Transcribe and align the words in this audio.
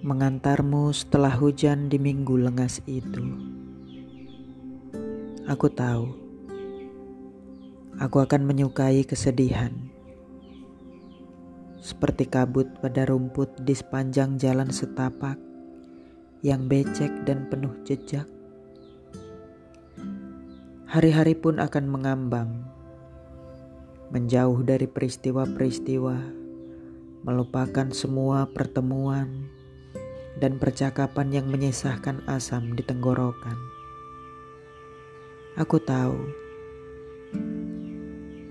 mengantarmu 0.00 0.96
setelah 0.96 1.36
hujan 1.36 1.92
di 1.92 2.00
minggu 2.00 2.32
lengas 2.40 2.80
itu. 2.88 3.20
Aku 5.44 5.68
tahu, 5.68 6.16
aku 8.00 8.16
akan 8.24 8.48
menyukai 8.48 9.04
kesedihan, 9.04 9.76
seperti 11.84 12.24
kabut 12.24 12.80
pada 12.80 13.04
rumput 13.04 13.52
di 13.60 13.76
sepanjang 13.76 14.40
jalan 14.40 14.72
setapak 14.72 15.36
yang 16.40 16.64
becek 16.64 17.12
dan 17.28 17.52
penuh 17.52 17.76
jejak. 17.84 18.24
Hari-hari 20.88 21.36
pun 21.36 21.60
akan 21.60 21.84
mengambang, 21.92 22.64
menjauh 24.16 24.64
dari 24.64 24.88
peristiwa-peristiwa, 24.88 26.16
melupakan 27.20 27.92
semua 27.92 28.48
pertemuan 28.48 29.59
dan 30.38 30.62
percakapan 30.62 31.34
yang 31.34 31.46
menyisahkan 31.50 32.22
asam 32.30 32.76
di 32.78 32.86
tenggorokan. 32.86 33.58
Aku 35.58 35.82
tahu 35.82 36.30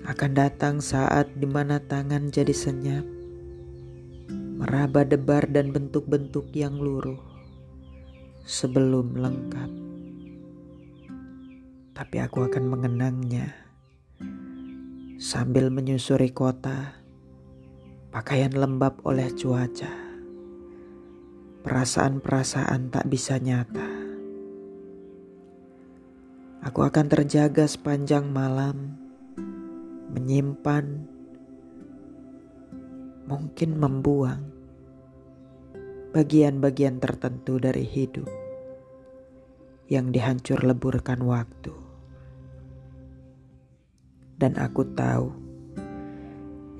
akan 0.04 0.32
datang 0.36 0.84
saat 0.84 1.32
di 1.38 1.48
mana 1.48 1.80
tangan 1.80 2.28
jadi 2.34 2.52
senyap, 2.52 3.06
meraba 4.60 5.08
debar 5.08 5.48
dan 5.48 5.72
bentuk-bentuk 5.72 6.52
yang 6.52 6.76
luruh 6.76 7.22
sebelum 8.44 9.16
lengkap. 9.16 9.72
Tapi 11.96 12.16
aku 12.20 12.48
akan 12.50 12.66
mengenangnya 12.68 13.54
sambil 15.22 15.70
menyusuri 15.70 16.34
kota, 16.34 17.00
pakaian 18.10 18.56
lembab 18.56 18.98
oleh 19.06 19.30
cuaca 19.36 20.09
perasaan-perasaan 21.60 22.88
tak 22.88 23.06
bisa 23.12 23.36
nyata. 23.36 23.88
Aku 26.64 26.84
akan 26.84 27.08
terjaga 27.12 27.68
sepanjang 27.68 28.32
malam, 28.32 28.96
menyimpan, 30.12 31.04
mungkin 33.28 33.70
membuang 33.76 34.44
bagian-bagian 36.16 36.98
tertentu 37.04 37.60
dari 37.60 37.84
hidup 37.84 38.28
yang 39.92 40.16
dihancur 40.16 40.64
leburkan 40.64 41.24
waktu. 41.28 41.76
Dan 44.40 44.56
aku 44.56 44.88
tahu 44.96 45.28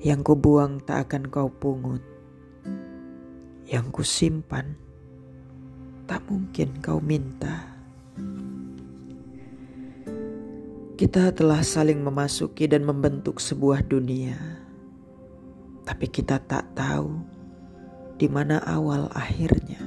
yang 0.00 0.24
kubuang 0.24 0.80
tak 0.80 1.12
akan 1.12 1.28
kau 1.28 1.52
pungut 1.52 2.00
yang 3.70 3.94
kusimpan 3.94 4.74
tak 6.10 6.26
mungkin 6.26 6.82
kau 6.82 6.98
minta. 6.98 7.70
Kita 10.98 11.30
telah 11.30 11.62
saling 11.62 12.02
memasuki 12.02 12.66
dan 12.66 12.82
membentuk 12.82 13.38
sebuah 13.38 13.86
dunia, 13.86 14.34
tapi 15.86 16.10
kita 16.10 16.42
tak 16.50 16.66
tahu 16.74 17.14
di 18.18 18.26
mana 18.26 18.58
awal 18.66 19.06
akhirnya. 19.14 19.78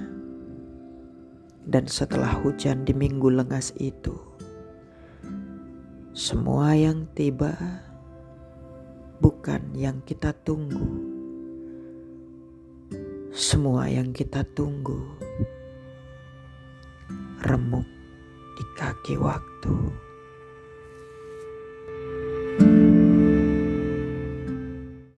Dan 1.67 1.84
setelah 1.92 2.39
hujan 2.39 2.88
di 2.88 2.95
minggu 2.95 3.28
lengas 3.36 3.76
itu, 3.84 4.16
semua 6.16 6.72
yang 6.72 7.04
tiba 7.11 7.52
bukan 9.20 9.76
yang 9.76 10.00
kita 10.08 10.31
tunggu 10.48 11.12
semua 13.34 13.89
yang 13.89 14.14
kita 14.14 14.45
tunggu 14.53 15.02
remuk 17.42 17.89
di 18.54 18.64
kaki 18.77 19.17
waktu. 19.17 19.73